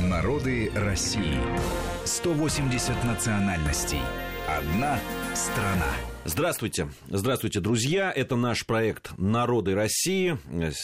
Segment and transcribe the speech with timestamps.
[0.00, 1.38] Народы России.
[2.04, 4.02] 180 национальностей.
[4.46, 4.98] Одна
[5.34, 5.90] страна.
[6.26, 6.90] Здравствуйте.
[7.08, 8.12] Здравствуйте, друзья.
[8.14, 10.36] Это наш проект «Народы России».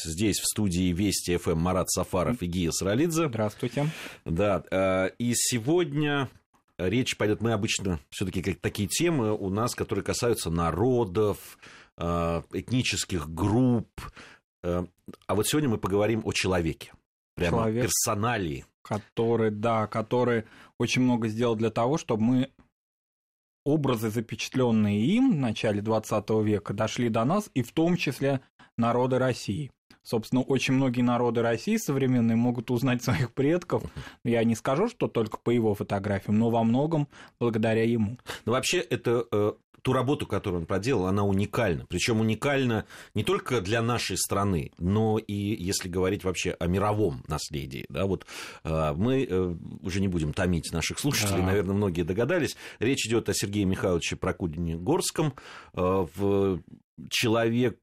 [0.05, 3.29] Здесь в студии Вести ФМ Марат Сафаров и Гия Саралидзе.
[3.29, 3.89] Здравствуйте.
[4.25, 6.31] Да, э, и сегодня
[6.79, 11.59] речь пойдет, мы обычно все-таки как такие темы у нас, которые касаются народов,
[11.99, 13.91] э, этнических групп.
[14.63, 14.87] Э,
[15.27, 16.93] а вот сегодня мы поговорим о человеке.
[17.35, 17.85] Прямо Человек.
[17.85, 18.65] персоналии.
[18.83, 20.45] который, да, который
[20.79, 22.51] очень много сделал для того, чтобы мы
[23.65, 28.41] образы, запечатленные им в начале 20 века, дошли до нас, и в том числе
[28.77, 29.71] народы России.
[30.03, 33.85] Собственно, очень многие народы России современные могут узнать своих предков.
[34.25, 38.19] Я не скажу, что только по его фотографиям, но во многом благодаря ему.
[38.45, 39.53] Но вообще это э,
[39.83, 41.87] ту работу, которую он проделал, она уникальна.
[41.89, 47.85] Причем уникальна не только для нашей страны, но и если говорить вообще о мировом наследии.
[47.89, 48.25] Да, вот
[48.65, 51.47] э, мы э, уже не будем томить наших слушателей, Да.
[51.47, 52.57] наверное, многие догадались.
[52.79, 55.35] Речь идет о Сергее Михайловиче Прокудине Горском.
[55.75, 56.61] Э, в
[57.11, 57.79] человек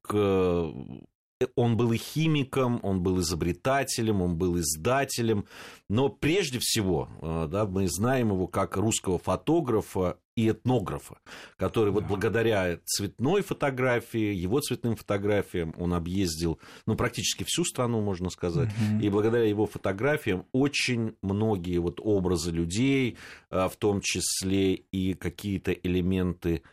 [1.56, 5.46] он был и химиком, он был изобретателем, он был издателем,
[5.88, 11.20] но прежде всего э, да, мы знаем его как русского фотографа и этнографа,
[11.58, 12.10] который вот Да.
[12.10, 19.00] благодаря цветной фотографии, его цветным фотографиям он объездил ну, практически всю страну, можно сказать, Мгм.
[19.00, 23.18] и благодаря его фотографиям очень многие вот образы людей,
[23.50, 26.64] а, в том числе и какие-то элементы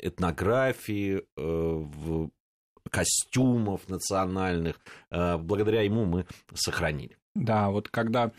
[0.00, 2.30] этнографии, э, в
[2.90, 4.76] костюмов национальных,
[5.10, 7.16] а, благодаря ему мы сохранили.
[7.34, 8.32] Да, вот когда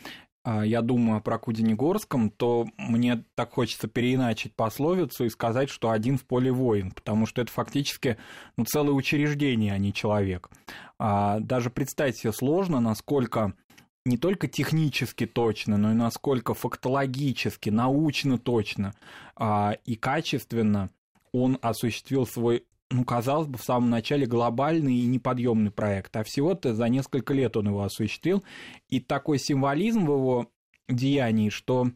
[0.44, 5.90] а, я думаю о Прокудине Горском, то мне так хочется переиначить пословицу и сказать, что
[5.90, 8.18] один в поле воин, потому что это фактически
[8.56, 10.50] ну, целое учреждение, а не человек.
[10.98, 13.54] А, даже представить себе сложно, насколько
[14.04, 18.94] не только технически точно, но и насколько фактологически, научно точно
[19.36, 20.90] а, и качественно
[21.32, 26.74] он осуществил свой ну, казалось бы, в самом начале глобальный и неподъемный проект, а всего-то
[26.74, 28.44] за несколько лет он его осуществил,
[28.88, 30.50] и такой символизм в его
[30.88, 31.90] деянии, что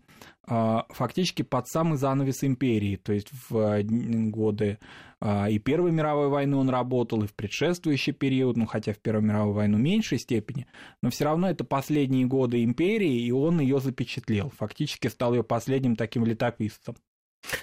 [0.49, 4.79] э, фактически под самый занавес империи, то есть в э, годы
[5.21, 9.25] э, и Первой мировой войны он работал, и в предшествующий период, ну хотя в Первую
[9.25, 10.67] мировую войну в меньшей степени,
[11.03, 15.97] но все равно это последние годы империи, и он ее запечатлел, фактически стал ее последним
[15.97, 16.97] таким летописцем.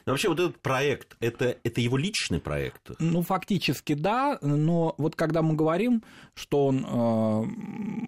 [0.05, 2.91] Но вообще вот этот проект, это, это его личный проект?
[2.99, 7.44] Ну, фактически да, но вот когда мы говорим, что он э,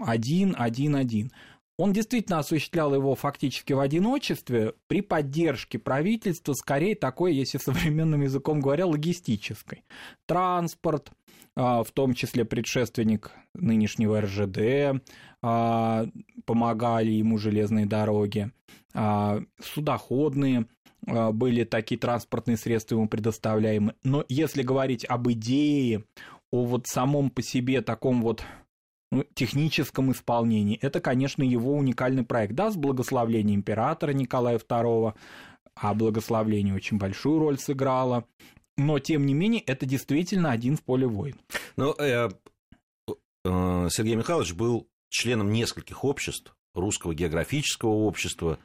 [0.06, 1.32] один, один, один,
[1.78, 8.62] он действительно осуществлял его фактически в одиночестве при поддержке правительства, скорее такой, если современным языком
[8.62, 9.84] говоря, логистической.
[10.26, 11.12] Транспорт,
[11.56, 16.08] э, в том числе предшественник нынешнего РЖД, э,
[16.46, 18.52] помогали ему железные дороги,
[19.62, 20.68] судоходные
[21.06, 23.96] были такие транспортные средства ему предоставляемы.
[24.04, 26.04] Но если говорить об идее,
[26.52, 28.44] о вот самом по себе таком вот
[29.12, 32.54] ну, техническом исполнении, это, конечно, его уникальный проект.
[32.54, 35.14] Да, с благословления императора Николая II,
[35.76, 38.26] а благословление очень большую роль сыграло.
[38.78, 41.38] Но, тем не менее, это действительно один в поле воин.
[41.78, 42.30] Ну, э,
[43.08, 48.60] э, Сергей Михайлович был членом нескольких обществ, русского географического общества,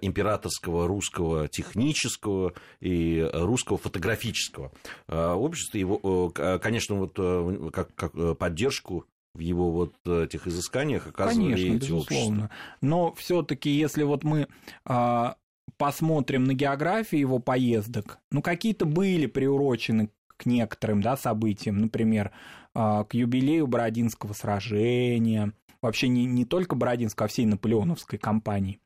[0.00, 4.72] императорского русского технического и русского фотографического
[5.08, 5.78] э, общества.
[5.78, 11.54] Его, э, конечно, вот э, как, как э, поддержку в его вот этих изысканиях оказывали
[11.54, 12.44] Конечно, эти безусловно.
[12.44, 12.50] общества.
[12.82, 14.46] Но все-таки, если вот мы
[14.84, 15.36] а,
[15.78, 22.30] посмотрим на географию его поездок, ну какие-то были приурочены к некоторым да, событиям, например,
[22.74, 28.80] а, к юбилею Бородинского сражения, вообще не, не только Бородинского, а всей наполеоновской кампании.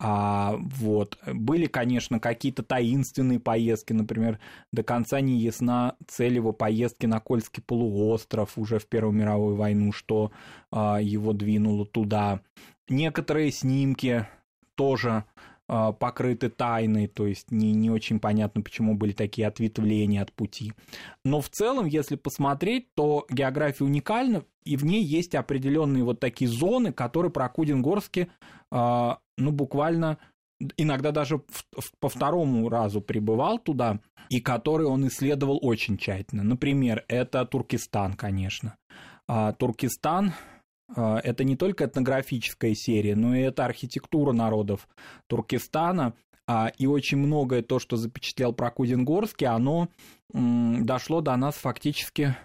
[0.00, 1.18] А, вот.
[1.26, 4.38] Были, конечно, какие-то таинственные поездки, например,
[4.72, 9.92] до конца не ясна цель его поездки на Кольский полуостров уже в Первую мировую войну,
[9.92, 10.32] что
[10.70, 12.40] а, его двинуло туда.
[12.88, 14.26] Некоторые снимки
[14.74, 15.24] тоже
[15.68, 20.72] покрыты тайной, то есть не, не очень понятно, почему были такие ответвления от пути.
[21.24, 26.50] Но в целом, если посмотреть, то география уникальна, и в ней есть определенные вот такие
[26.50, 28.28] зоны, которые Прокудин-Горский,
[28.70, 30.18] а, ну, буквально
[30.76, 36.42] иногда даже в- в- по второму разу прибывал туда, и которые он исследовал очень тщательно.
[36.42, 38.76] Например, это Туркестан, конечно.
[39.26, 40.57] А, Туркестан а,
[40.94, 44.88] это не только этнографическая серия, но и это архитектура народов
[45.26, 46.14] Туркестана.
[46.46, 49.88] А, И очень многое то, что запечатлел Прокудин Горский, оно
[50.32, 52.36] дошло до нас фактически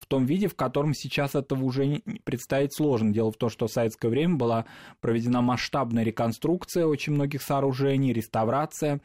[0.00, 3.12] в том виде, в котором сейчас этого уже представить сложно.
[3.12, 4.66] Дело в том, что в советское время была
[5.00, 9.00] проведена масштабная реконструкция очень многих сооружений, реставрация,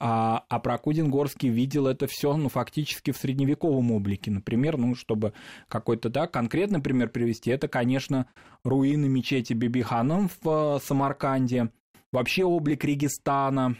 [0.00, 4.30] а, а Прокудин-Горский видел это все, ну, фактически в средневековом облике.
[4.30, 5.34] Например, ну, чтобы
[5.68, 8.26] какой-то, да, конкретный пример привести, это, конечно,
[8.64, 11.70] руины мечети Бибиханом в э, Самарканде,
[12.12, 13.76] вообще облик Регистана,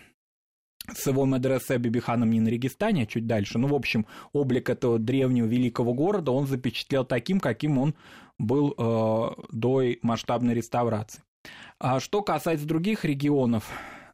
[0.92, 3.58] с его медресе Бибиханом не на Регистане, а чуть дальше.
[3.58, 7.94] Ну, в общем, облик этого древнего великого города он запечатлел таким, каким он
[8.38, 11.22] был э, до масштабной реставрации.
[11.78, 13.70] А что касается других регионов,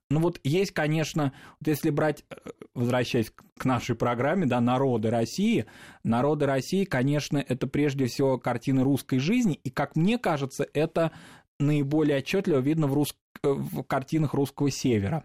[0.08, 2.37] ну вот есть, конечно, вот если брать, э,
[2.75, 5.67] возвращаясь к нашей программе, да, народы России,
[6.05, 11.11] народы России, конечно, это прежде всего картины русской жизни, и, как мне кажется, это
[11.58, 13.17] наиболее отчетливо видно в, рус...
[13.43, 15.25] Э, в картинах русского севера.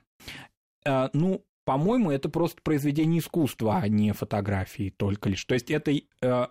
[0.83, 5.45] Э, ну, по-моему, это просто произведение искусства, а не фотографии только лишь.
[5.45, 5.93] То есть это,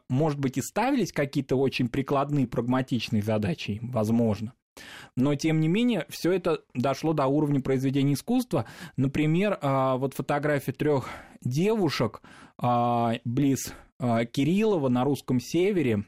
[0.09, 4.55] может быть, и ставились какие-то очень прикладные, прагматичные задачи, возможно.
[5.17, 8.67] Но, тем не менее, все это дошло до уровня произведения искусства.
[8.97, 11.09] Например, а, вот фотография трех
[11.43, 12.23] девушек
[12.59, 16.05] а, близ а, Кириллова на русском севере,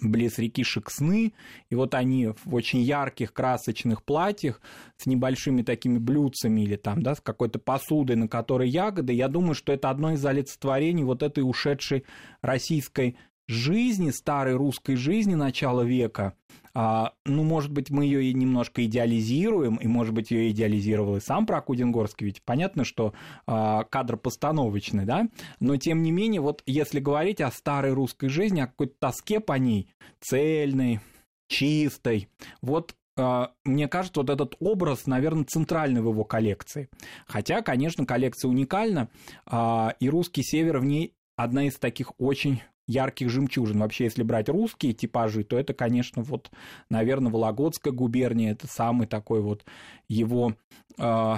[0.00, 1.34] близ реки Шексны,
[1.70, 4.60] и вот они в очень ярких красочных платьях
[4.96, 9.12] с небольшими такими блюдцами или там, да, с какой-то посудой, на которой ягоды.
[9.12, 12.04] Я думаю, что это одно из олицетворений вот этой ушедшей
[12.40, 16.34] российской жизни, старой русской жизни начала века,
[16.74, 21.46] ну, может быть, мы ее и немножко идеализируем, и, может быть, ее идеализировал и сам
[21.46, 23.14] Прокудин-Горский, ведь понятно, что
[23.46, 25.28] а, кадр постановочный, да,
[25.60, 29.52] но, тем не менее, вот если говорить о старой русской жизни, о какой-то тоске по
[29.52, 29.88] ней,
[30.20, 31.00] цельной,
[31.48, 32.28] чистой,
[32.60, 36.88] вот а, мне кажется, вот этот образ, наверное, центральный в его коллекции.
[37.26, 39.08] Хотя, конечно, коллекция уникальна,
[39.46, 43.80] а, и русский север в ней одна из таких очень ярких жемчужин.
[43.80, 46.50] Вообще, если брать русские типажи, то это, конечно, вот,
[46.90, 49.64] наверное, Вологодская губерния, это самый такой вот
[50.08, 50.54] его
[50.98, 51.36] э,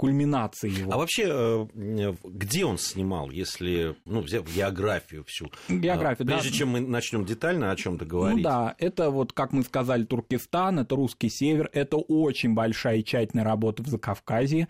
[0.00, 0.94] кульминации его.
[0.94, 5.50] А вообще, э, где он снимал, если, ну, взяв географию всю?
[5.68, 6.56] Географию, Прежде да.
[6.56, 8.38] чем мы начнем детально о чем-то говорить.
[8.38, 13.04] Ну да, это вот, как мы сказали, Туркестан, это русский север, это очень большая и
[13.04, 14.68] тщательная работа в Закавказье.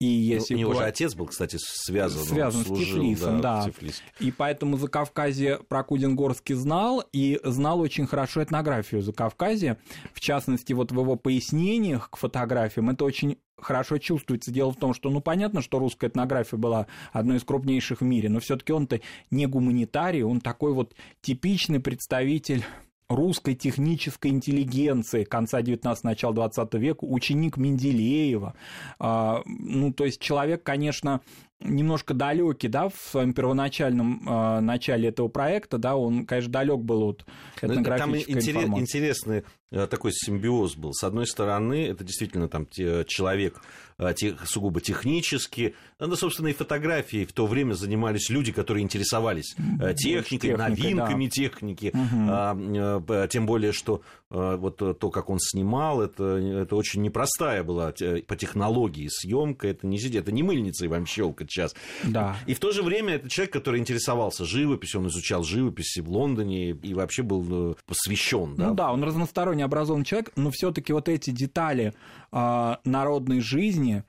[0.00, 2.24] И если У него же отец был, кстати, связан.
[2.24, 3.64] Связан служил, с Тифлисом, да.
[3.66, 3.92] да.
[4.18, 9.78] И поэтому Закавказье Прокудин-Горский знал, и знал очень хорошо этнографию Закавказья.
[10.12, 14.50] В частности, вот в его пояснениях к фотографиям это очень хорошо чувствуется.
[14.50, 18.28] Дело в том, что, ну, понятно, что русская этнография была одной из крупнейших в мире,
[18.28, 19.00] но все таки он-то
[19.30, 22.64] не гуманитарий, он такой вот типичный представитель
[23.08, 28.54] русской технической интеллигенции конца 19 начала 20 века, ученик Менделеева.
[28.98, 31.20] А, ну, то есть человек, конечно,
[31.64, 37.10] немножко далекий, да, в своем первоначальном э, начале этого проекта, да, он, конечно, далек был
[37.10, 37.24] от
[37.62, 40.92] ну, этнографической Там интерес, интересный э, такой симбиоз был.
[40.92, 43.60] С одной стороны, это действительно там человек
[43.98, 49.54] э, тех, сугубо технически, ну, собственно, и фотографии в то время занимались люди, которые интересовались
[49.58, 51.30] э, техникой, техникой новинками да.
[51.30, 53.28] техники, угу.
[53.28, 57.92] тем более, что вот то, как он снимал, это, это очень непростая была
[58.26, 61.74] по технологии съемка, это не, это не мыльницей вам щелкать сейчас.
[62.04, 62.36] Да.
[62.46, 66.70] И в то же время это человек, который интересовался живописью, он изучал живопись в Лондоне
[66.70, 68.56] и вообще был посвящен.
[68.56, 68.68] Да?
[68.68, 71.94] Ну да, он разносторонне образованный человек, но все-таки вот эти детали
[72.32, 74.04] э, народной жизни,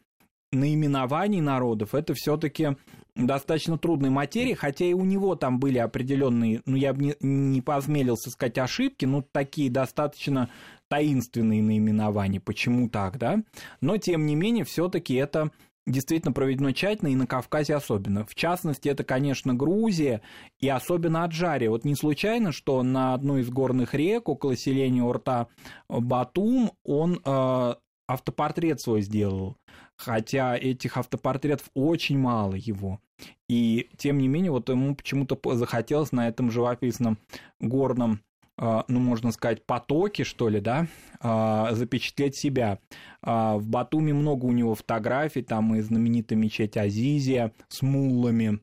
[0.52, 2.78] наименований народов, это все-таки
[3.16, 7.62] достаточно трудной материи, хотя и у него там были определенные, ну я бы не, не
[7.62, 10.50] позмелился сказать ошибки, но такие достаточно
[10.88, 13.44] таинственные наименования, почему так, да?
[13.82, 15.52] Но тем не менее, все-таки это
[15.86, 18.26] действительно проведено тщательно, и на Кавказе особенно.
[18.26, 20.22] В частности, это, конечно, Грузия,
[20.60, 21.70] и особенно Аджария.
[21.70, 25.48] Вот не случайно, что на одной из горных рек, около селения Орта
[25.90, 27.76] Батум, он э,
[28.08, 29.58] автопортрет свой сделал.
[29.96, 33.00] Хотя этих автопортретов очень мало его.
[33.48, 37.20] И тем не менее, вот ему почему-то захотелось на этом живописном
[37.60, 38.22] горном
[38.58, 40.88] ну, можно сказать, потоке, что ли, да,
[41.20, 42.80] а, запечатлеть себя.
[43.22, 48.60] А, в Батуми много у него фотографий, там и знаменитая мечеть Азизия с муллами,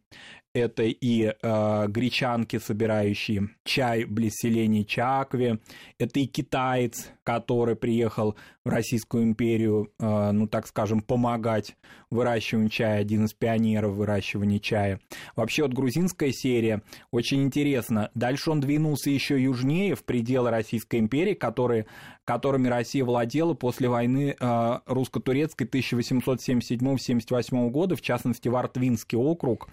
[0.53, 5.61] это и э, гречанки, собирающие чай близ селения Чакве,
[5.99, 11.77] это и китаец, который приехал в Российскую империю, э, ну, так скажем, помогать
[12.11, 15.01] выращиванию чая, один из пионеров выращивания чая.
[15.37, 18.11] Вообще, вот грузинская серия очень интересна.
[18.15, 21.87] Дальше он двинулся еще южнее, в пределы Российской империи, которые
[22.31, 29.69] которыми Россия владела после войны э, русско-турецкой 1877-78 года, в частности, Вартвинский округ,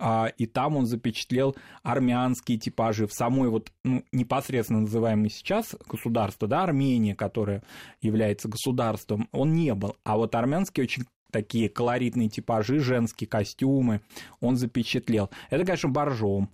[0.00, 6.48] э, и там он запечатлел армянские типажи в самой вот ну, непосредственно называемой сейчас государство,
[6.48, 7.62] да, Армения, которая
[8.00, 14.00] является государством, он не был, а вот армянский очень такие колоритные типажи, женские костюмы
[14.40, 15.30] он запечатлел.
[15.48, 16.50] Это, конечно, боржом,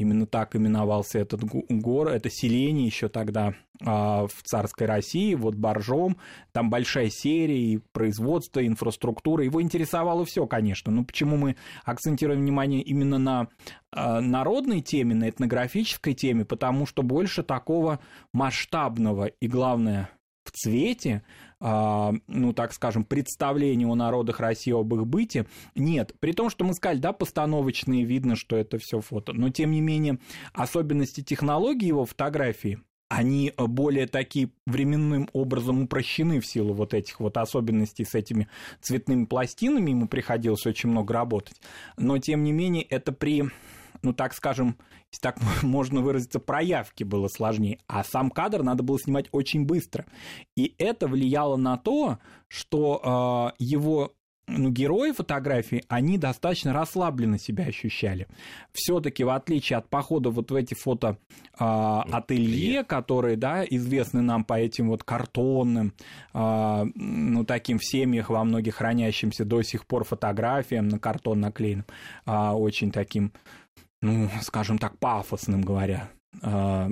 [0.00, 3.52] Именно так именовался этот город, это селение еще тогда
[3.84, 6.16] а, в царской России, вот Боржом,
[6.52, 9.44] там большая серия и производство, инфраструктура.
[9.44, 10.90] Его интересовало все, конечно.
[10.90, 13.48] Но почему мы акцентируем внимание именно на
[13.92, 16.46] а, народной теме, на этнографической теме?
[16.46, 18.00] Потому что больше такого
[18.32, 20.08] масштабного и, главное,
[20.50, 21.22] в цвете
[21.62, 26.14] а, ну, так скажем, представления у народах России об их быте нет.
[26.18, 29.34] При том, что мы сказали, да, постановочные, видно, что это все фото.
[29.34, 30.18] Но, тем не менее,
[30.54, 32.80] особенности технологии его фотографии,
[33.10, 38.48] они более такие временным образом упрощены в силу вот этих вот особенностей с этими
[38.80, 41.60] цветными пластинами, ему приходилось очень много работать.
[41.98, 43.50] Но, тем не менее, это при
[44.02, 44.76] ну, так скажем,
[45.10, 50.06] если так можно выразиться, проявки было сложнее, а сам кадр надо было снимать очень быстро.
[50.56, 54.12] И это влияло на то, что э, его
[54.58, 58.26] ну, герои фотографии, они достаточно расслабленно себя ощущали.
[58.72, 61.18] Все-таки, в отличие от похода вот в эти фото
[61.58, 65.94] э, ателье, которые, да, известны нам по этим вот картонным,
[66.34, 71.86] э, ну, таким в семьях во многих хранящимся до сих пор фотографиям на картон наклеенным,
[72.26, 73.32] э, очень таким
[74.02, 76.10] ну, скажем так, пафосным говоря,
[76.42, 76.88] а,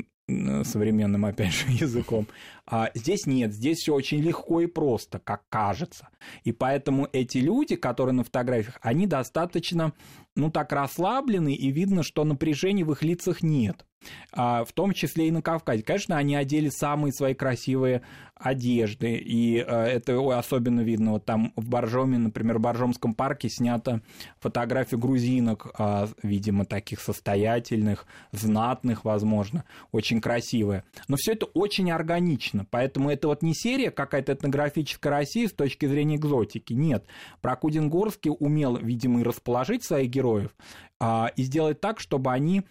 [0.64, 2.26] современным, опять же, языком.
[2.66, 6.08] А здесь нет, здесь все очень легко и просто, как кажется.
[6.44, 9.94] И поэтому эти люди, которые на фотографиях, они достаточно,
[10.36, 13.86] ну, так расслаблены, и видно, что напряжения в их лицах нет.
[14.32, 15.82] А, в том числе и на Кавказе.
[15.82, 18.02] Конечно, они одели самые свои красивые
[18.34, 21.12] одежды, и а, это особенно видно.
[21.12, 24.00] Вот там в Боржоме, например, в Боржомском парке снята
[24.38, 30.84] фотография грузинок, а, видимо, таких состоятельных, знатных, возможно, очень красивая.
[31.08, 35.86] Но все это очень органично, поэтому это вот не серия какая-то этнографическая России с точки
[35.86, 37.06] зрения экзотики, нет.
[37.40, 40.54] Прокудин-Горский умел, видимо, и расположить своих героев,
[41.02, 42.64] и сделать так, чтобы они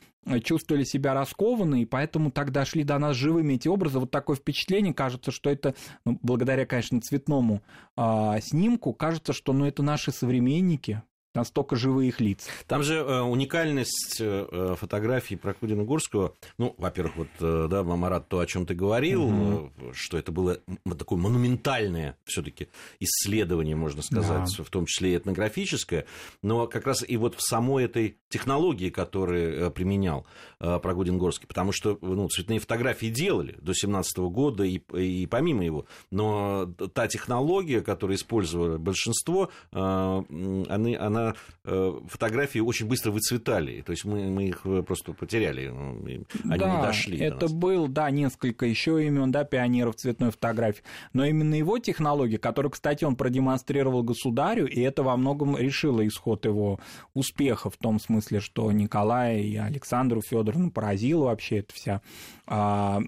[0.43, 4.00] чувствовали себя раскованно, и поэтому тогда шли до нас живыми эти образы.
[4.00, 7.62] Вот такое впечатление, кажется, что это, ну, благодаря, конечно, цветному
[7.96, 11.01] а, снимку, кажется, что ну, это наши современники,
[11.38, 12.50] настолько живые их лица.
[12.67, 18.39] Там же э, уникальность э, э фотографии Прокудина-Гурского, ну, во-первых, вот, э, да, Марат, то,
[18.39, 19.72] о чем ты говорил, угу.
[19.94, 20.60] что это было
[20.98, 22.67] такое монументальное все-таки
[23.00, 24.63] исследование, можно сказать, да.
[24.63, 26.06] в том числе и этнографическое,
[26.41, 30.25] но как раз и вот в самой этой технологии, которую применял
[30.60, 36.65] Прокудин-Горский, потому что, ну, цветные фотографии делали до 17 года и, и помимо его, но
[36.94, 41.26] та технология, которую использовало большинство, она, она
[41.69, 43.81] Э, фотографии очень быстро выцветали.
[43.81, 47.19] То есть мы, мы их э, просто потеряли, они да, не дошли.
[47.19, 50.84] Это был, да, несколько еще имен, да, пионеров цветной фотографии.
[51.12, 56.46] Но именно его технология, которую, кстати, он продемонстрировал государю, и это во многом решило исход
[56.46, 56.79] его
[57.13, 62.01] успеха в том смысле, что Николая и Александру Федоровну поразила вообще эта вся,
[62.46, 63.01] а,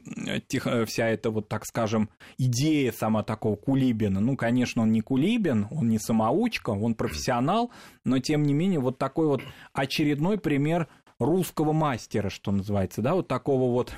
[0.47, 4.19] тех, вся эта вот, так скажем, идея сама такого Кулибина.
[4.19, 7.71] Ну, конечно, он не Кулибин, он не самоучка, он профессионал,
[8.09, 9.41] но тем не менее вот такой вот
[9.73, 10.87] очередной пример
[11.19, 13.93] русского мастера, что называется, да, вот такого вот.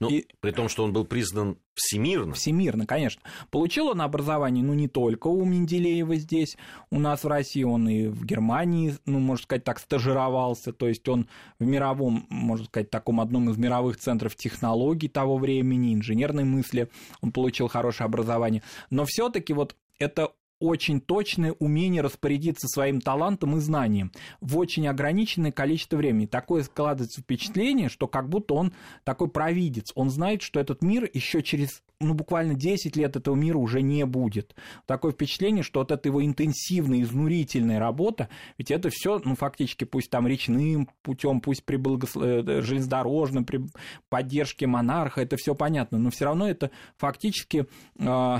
[0.00, 0.26] Ну, и...
[0.40, 2.34] при том, что он был признан всемирно.
[2.34, 3.22] Всемирно, конечно.
[3.50, 6.58] Получил он образование, ну, не только у Менделеева здесь,
[6.90, 11.08] у нас в России, он и в Германии, ну, можно сказать так, стажировался, то есть
[11.08, 16.90] он в мировом, можно сказать, таком одном из мировых центров технологий того времени, инженерной мысли,
[17.22, 18.62] он получил хорошее образование.
[18.90, 24.86] Но все таки вот это очень точное умение распорядиться своим талантом и знанием в очень
[24.86, 26.26] ограниченное количество времени.
[26.26, 28.72] Такое складывается впечатление, что как будто он
[29.04, 29.92] такой провидец.
[29.94, 34.06] Он знает, что этот мир еще через ну, буквально 10 лет этого мира уже не
[34.06, 34.54] будет.
[34.86, 40.10] Такое впечатление, что вот эта его интенсивная, изнурительная работа, ведь это все, ну, фактически, пусть
[40.10, 42.24] там речным путем, пусть при благослов...
[42.24, 43.60] Э, железнодорожном, при
[44.08, 47.66] поддержке монарха, это все понятно, но все равно это фактически
[47.98, 48.38] э,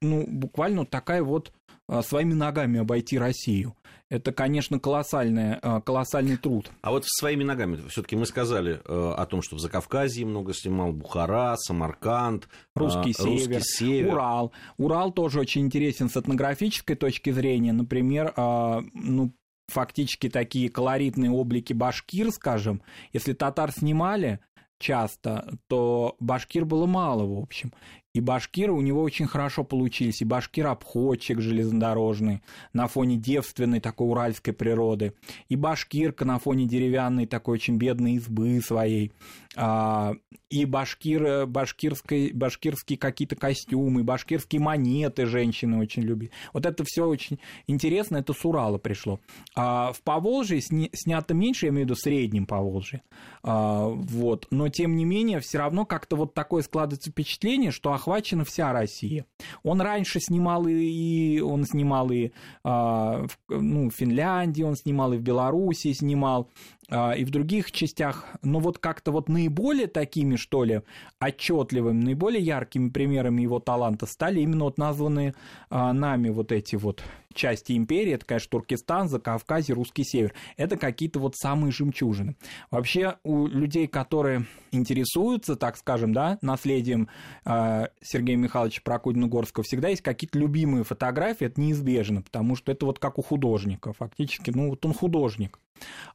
[0.00, 1.52] ну, буквально такая вот
[1.90, 3.74] а, своими ногами обойти Россию.
[4.10, 6.70] Это, конечно, колоссальный, а, колоссальный труд.
[6.82, 10.92] А вот своими ногами, все-таки мы сказали э, о том, что в Закавказье много снимал,
[10.92, 14.52] Бухара, Самарканд, русский, а, север, русский север, Урал.
[14.78, 17.72] Урал тоже очень интересен с этнографической точки зрения.
[17.72, 19.32] Например, ну,
[19.66, 24.38] фактически такие колоритные облики башкир, скажем, если татар снимали,
[24.78, 27.72] часто, то башкир было мало, в общем.
[28.12, 30.20] И башкиры у него очень хорошо получились.
[30.20, 35.14] И башкир-обходчик железнодорожный на фоне девственной такой уральской природы.
[35.48, 39.12] И башкирка на фоне деревянной такой очень бедной избы своей.
[39.56, 40.14] А,
[40.48, 46.30] и башкир, башкирской, башкирские какие-то костюмы, башкирские монеты женщины очень любят.
[46.52, 49.20] Вот это все очень интересно, это с Урала пришло.
[49.54, 53.02] А в Поволжье сня, снято меньше, я имею в виду среднем Поволжье.
[53.42, 54.46] А, вот.
[54.50, 59.26] Но тем не менее, все равно как-то вот такое складывается впечатление, что охвачена вся Россия.
[59.62, 62.32] Он раньше снимал и, он снимал и
[62.64, 66.48] а, ну, в Финляндии, он снимал и в Белоруссии снимал,
[66.90, 70.82] и в других частях, но вот как-то вот наиболее такими, что ли,
[71.20, 75.34] отчетливыми, наиболее яркими примерами его таланта стали именно вот названные
[75.68, 80.34] а, нами вот эти вот части империи, это, конечно, Туркестан, Закавказье, Русский Север.
[80.56, 82.36] Это какие-то вот самые жемчужины.
[82.70, 87.08] Вообще у людей, которые интересуются, так скажем, да, наследием
[87.44, 92.98] э, Сергея Михайловича Прокудина-Горского, всегда есть какие-то любимые фотографии, это неизбежно, потому что это вот
[92.98, 95.58] как у художника, фактически, ну вот он художник.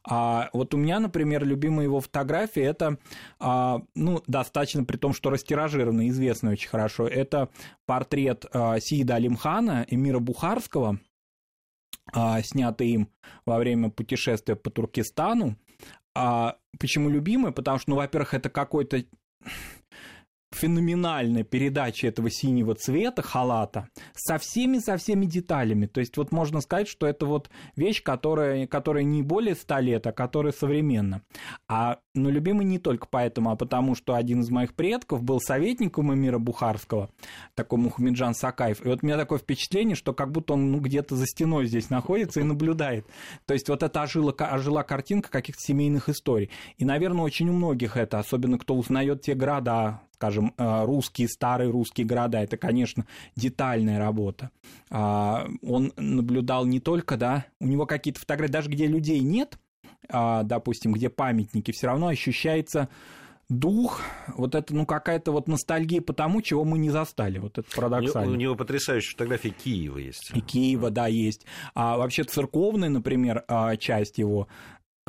[0.04, 2.98] А вот у меня, например, любимая его фотография это,
[3.38, 7.48] а, ну, достаточно при том, что растиражированная, известная очень хорошо, это
[7.86, 11.00] портрет а, Сиида Алимхана, эмира Бухарского,
[12.12, 13.08] а, снятый им
[13.44, 15.56] во время путешествия по Туркестану.
[16.14, 17.52] А почему любимый?
[17.52, 19.04] Потому что, ну, во-первых, это какой-то
[20.52, 25.86] феноменальная передача этого синего цвета халата со всеми со всеми деталями.
[25.86, 30.06] То есть вот можно сказать, что это вот вещь, которая, которая не более ста лет,
[30.06, 31.22] а которая современна.
[31.68, 36.14] А, ну, любимый не только поэтому, а потому, что один из моих предков был советником
[36.14, 37.10] Эмира Бухарского,
[37.54, 38.84] такой Мухаммеджан Сакаев.
[38.84, 41.90] И вот у меня такое впечатление, что как будто он ну, где-то за стеной здесь
[41.90, 43.06] находится и наблюдает.
[43.46, 46.50] То есть вот это ожила, ожила картинка каких-то семейных историй.
[46.78, 51.70] И, наверное, очень у многих это, особенно кто узнает те города, скажем, э, русские, старые
[51.70, 53.06] русские города, это, конечно,
[53.36, 54.50] детальная работа.
[54.90, 59.58] А, он наблюдал не только, да, у него какие-то фотографии, даже где людей нет,
[60.08, 62.88] а, допустим, где памятники, все равно ощущается
[63.48, 64.00] дух,
[64.36, 67.38] вот это, ну, какая-то вот ностальгия по тому, чего мы не застали.
[67.38, 68.32] Вот это парадоксально.
[68.32, 70.32] У него потрясающая фотография Киева есть.
[70.34, 71.46] И Киева, да, есть.
[71.74, 74.48] А вообще церковная, например, а, часть его,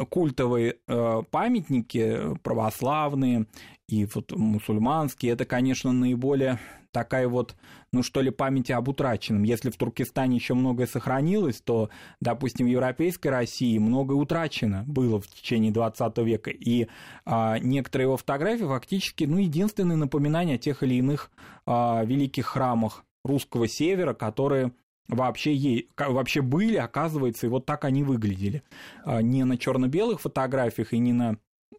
[0.05, 3.45] культовые э, памятники православные
[3.87, 6.59] и вот мусульманские, это, конечно, наиболее
[6.91, 7.55] такая вот,
[7.91, 9.43] ну что ли, память об утраченном.
[9.43, 15.27] Если в Туркестане еще многое сохранилось, то, допустим, в Европейской России многое утрачено было в
[15.27, 16.49] течение 20 века.
[16.49, 16.87] И
[17.25, 21.31] а, некоторые его фотографии фактически, ну, единственные напоминания о тех или иных
[21.65, 24.71] а, великих храмах русского севера, которые
[25.07, 28.63] вообще, ей, вообще были, оказывается, и вот так они выглядели.
[29.03, 31.37] А, не на черно-белых фотографиях и не на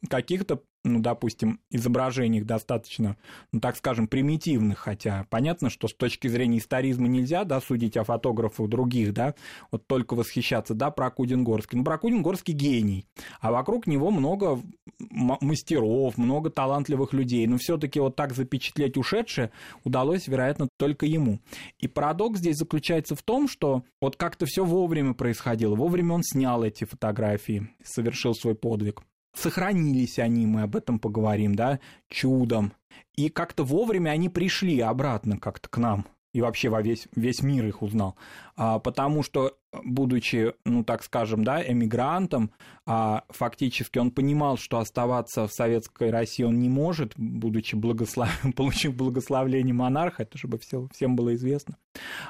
[0.09, 3.17] каких-то ну, допустим, изображениях достаточно,
[3.53, 8.05] ну, так скажем, примитивных, хотя понятно, что с точки зрения историзма нельзя, да, судить о
[8.05, 9.35] фотографах других, да,
[9.71, 11.79] вот только восхищаться, да, про Кудингорский.
[11.79, 13.07] Ну, про Кудингорский гений,
[13.41, 14.61] а вокруг него много
[14.99, 19.51] мастеров, много талантливых людей, но все таки вот так запечатлеть ушедшее
[19.85, 21.41] удалось, вероятно, только ему.
[21.79, 26.64] И парадокс здесь заключается в том, что вот как-то все вовремя происходило, вовремя он снял
[26.64, 29.03] эти фотографии, совершил свой подвиг
[29.38, 32.72] сохранились они, мы об этом поговорим, да, чудом.
[33.14, 37.67] И как-то вовремя они пришли обратно как-то к нам и вообще во весь, весь мир
[37.67, 38.17] их узнал.
[38.57, 42.51] А, потому что, будучи, ну так скажем, да, эмигрантом,
[42.87, 48.29] а, фактически он понимал, что оставаться в советской России он не может, будучи благослов...
[48.57, 51.77] получив благословление монарха, это чтобы все, всем было известно.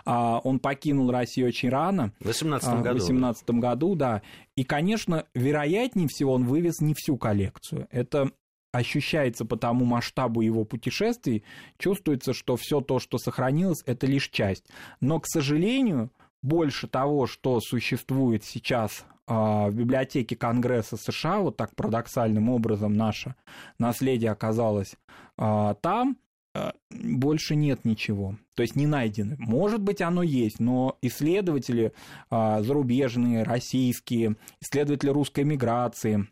[0.04, 2.12] А, он покинул Россию очень рано.
[2.20, 2.98] В 18 а, году.
[2.98, 4.22] В 18 году, да.
[4.56, 7.88] И, конечно, вероятнее всего он вывез не всю коллекцию.
[7.90, 8.30] Это
[8.72, 11.44] ощущается по тому масштабу его путешествий,
[11.78, 14.64] чувствуется, что все то, что сохранилось, это лишь часть.
[15.00, 16.10] Но, к сожалению,
[16.42, 23.34] больше того, что существует сейчас а, в библиотеке Конгресса США, вот так парадоксальным образом наше
[23.78, 24.94] наследие оказалось
[25.36, 26.16] а, там,
[26.54, 28.36] а, больше нет ничего.
[28.54, 29.36] То есть не найдено.
[29.38, 31.92] Может быть, оно есть, но исследователи
[32.30, 36.26] зарубежные, российские, исследователи русской миграции,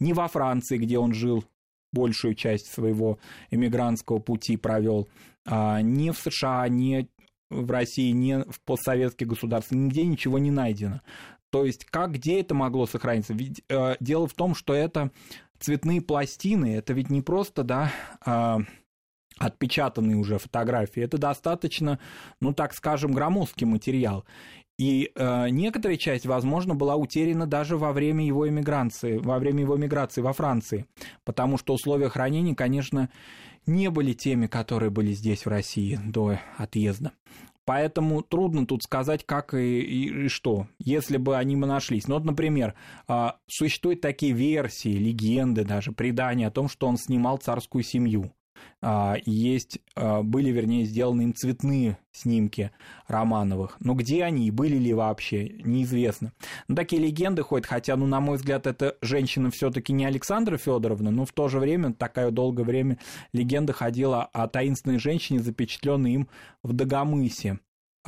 [0.00, 1.44] не во Франции, где он жил
[1.96, 3.18] большую часть своего
[3.50, 5.08] эмигрантского пути провел,
[5.46, 7.08] а, ни в США, ни
[7.48, 11.00] в России, ни в постсоветских государствах, нигде ничего не найдено.
[11.50, 13.32] То есть, как, где это могло сохраниться?
[13.32, 15.10] Ведь э, дело в том, что это
[15.58, 17.92] цветные пластины, это ведь не просто, да,
[18.26, 18.56] э,
[19.38, 21.98] отпечатанные уже фотографии, это достаточно,
[22.40, 24.24] ну, так скажем, громоздкий материал.
[24.78, 29.76] И э, некоторая часть, возможно, была утеряна даже во время его эмиграции, во время его
[29.76, 30.86] миграции во Франции,
[31.24, 33.08] потому что условия хранения, конечно,
[33.64, 37.12] не были теми, которые были здесь, в России, до отъезда.
[37.64, 42.06] Поэтому трудно тут сказать, как и, и, и что, если бы они бы нашлись.
[42.06, 42.74] Ну, вот, например,
[43.08, 48.30] а, существуют такие версии, легенды даже, предания о том, что он снимал царскую семью.
[48.82, 52.70] А, есть, а, были, вернее, сделаны им цветные снимки
[53.08, 53.76] Романовых.
[53.80, 56.32] Но где они, были ли вообще, неизвестно.
[56.68, 60.56] Ну, такие легенды ходят, хотя, ну, на мой взгляд, эта женщина все таки не Александра
[60.58, 62.98] Федоровна, но в то же время, такое долгое время,
[63.32, 66.28] легенда ходила о таинственной женщине, запечатленной им
[66.62, 67.58] в Дагомысе.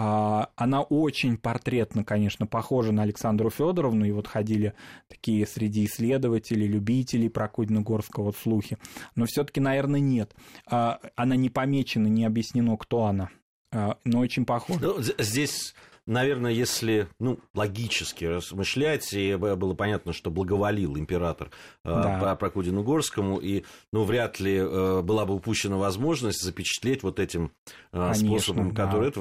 [0.01, 4.75] А, она очень портретно, конечно, похожа на Александру Федоровну, и вот ходили
[5.09, 8.79] такие среди исследователей, любителей Прокудина-Горского вот слухи.
[9.17, 10.37] Но все-таки, наверное, нет.
[10.71, 13.31] А, она не помечена, не объяснено, кто она.
[13.73, 14.79] А, но очень похожа.
[14.81, 15.75] Ну, здесь
[16.09, 21.51] наверное, если ну, логически размышлять, и было понятно, что благоволил император
[21.85, 22.35] э, да.
[22.37, 27.53] Прокудину Горскому, и ну, вряд ли э, была бы упущена возможность запечатлеть вот этим
[27.93, 28.87] э, Конечно, способом, да.
[28.87, 29.21] который это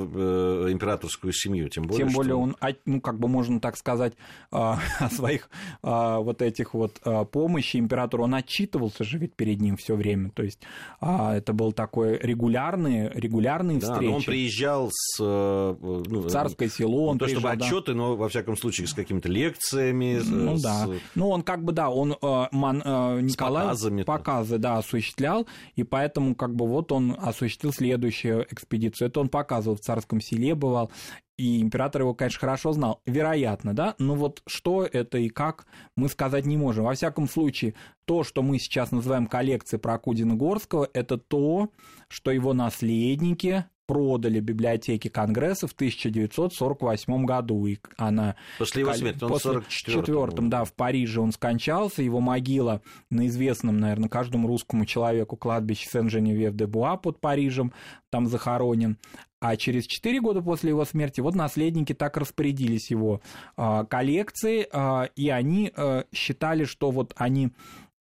[0.71, 1.69] императорскую семью.
[1.69, 2.39] Тем более, Тем более что...
[2.39, 4.13] он, ну, как бы можно так сказать,
[4.51, 4.79] о
[5.11, 5.49] своих
[5.81, 10.61] вот этих вот помощи императору, он отчитывался же ведь перед ним все время, то есть
[11.01, 14.13] это был такой регулярный, регулярные да, встречи.
[14.13, 17.07] он приезжал с ну, царской село.
[17.07, 20.19] Он ну, то, чтобы отчеты, но, во всяком случае, с какими-то лекциями.
[20.23, 20.61] Ну, с...
[20.61, 20.87] да.
[21.15, 25.83] Ну, он как бы, да, он э, ман, э, Николай показами, показы, да, осуществлял, и
[25.83, 29.09] поэтому, как бы, вот он осуществил следующую экспедицию.
[29.09, 30.91] Это он показывал в царском селе, бывал,
[31.37, 33.01] и император его, конечно, хорошо знал.
[33.05, 33.95] Вероятно, да?
[33.99, 36.85] Но вот что это и как, мы сказать не можем.
[36.85, 41.69] Во всяком случае, то, что мы сейчас называем коллекцией Прокудина-Горского, это то,
[42.07, 47.65] что его наследники продали библиотеки Конгресса в 1948 году.
[47.65, 48.35] И она...
[48.59, 50.49] После его смерти, он после в 44-м.
[50.49, 56.97] да, в Париже он скончался, его могила на известном, наверное, каждому русскому человеку кладбище Сен-Женевьев-де-Буа
[56.97, 57.73] под Парижем,
[58.11, 58.97] там захоронен.
[59.39, 63.21] А через 4 года после его смерти вот наследники так распорядились его
[63.55, 67.51] э, коллекцией, э, и они э, считали, что вот они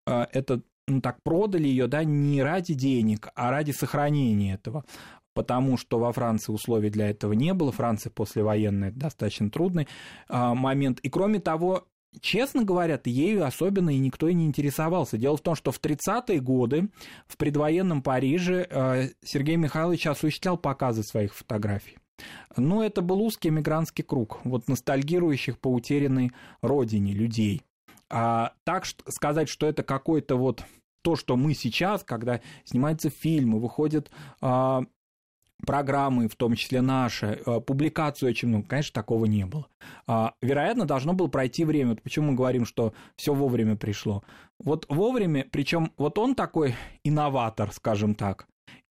[0.06, 4.84] э, это ну, так продали ее, да, не ради денег, а ради сохранения этого
[5.36, 7.70] потому что во Франции условий для этого не было.
[7.70, 9.86] Франция послевоенная достаточно трудный
[10.28, 10.98] а, момент.
[11.00, 11.86] И кроме того,
[12.22, 15.18] честно говоря, ею особенно и никто и не интересовался.
[15.18, 16.88] Дело в том, что в 30-е годы
[17.28, 21.98] в предвоенном Париже а, Сергей Михайлович осуществлял показы своих фотографий.
[22.56, 27.60] Но это был узкий мигрантский круг, вот ностальгирующих по утерянной родине людей.
[28.08, 30.64] А так сказать, что это какой-то вот
[31.02, 34.82] то, что мы сейчас, когда снимаются фильмы, выходят а,
[35.64, 39.66] программы, в том числе наши, э, публикацию очень много, конечно, такого не было.
[40.06, 41.96] А, вероятно, должно было пройти время.
[41.96, 44.22] почему мы говорим, что все вовремя пришло?
[44.58, 48.46] Вот вовремя, причем вот он такой инноватор, скажем так.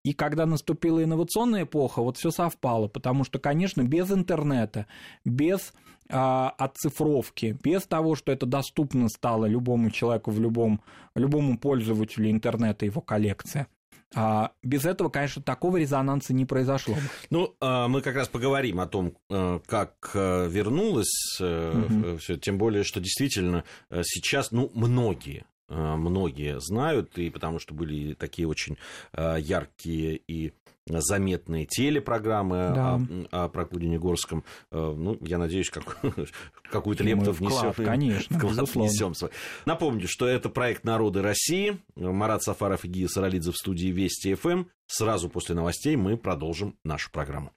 [0.04, 4.86] И когда наступила инновационная эпоха, вот все совпало, потому что, конечно, без интернета,
[5.24, 5.72] без
[6.10, 10.82] а, оцифровки, без того, что это доступно стало любому человеку в любом,
[11.14, 13.66] любому пользователю интернета, его коллекция,
[14.14, 16.96] а без этого, конечно, такого резонанса не произошло.
[17.30, 22.18] Ну, а, мы как раз поговорим о том, э, как э, вернулось угу.
[22.18, 23.64] все, тем более, что действительно
[24.02, 28.76] сейчас, ну, многие многие знают, и потому что были такие очень
[29.12, 30.52] яркие и
[30.86, 33.00] заметные телепрограммы да.
[33.30, 34.44] о, о Прокудине Горском.
[34.70, 35.98] Э, ну, я надеюсь, как,
[36.70, 37.72] какую-то лепту внесем.
[37.72, 39.30] Конечно, внесем свой.
[39.64, 41.78] Напомню, что это проект «Народы России».
[41.96, 44.64] Марат Сафаров и Гия Саралидзе в студии Вести ФМ.
[44.86, 47.52] Сразу после новостей мы продолжим нашу программу.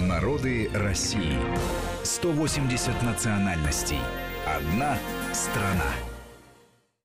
[0.00, 1.36] Народы России.
[2.02, 3.98] 180 национальностей.
[4.46, 4.98] Одна
[5.32, 5.92] страна.